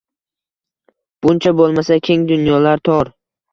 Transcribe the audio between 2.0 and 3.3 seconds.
keng dunyolar tor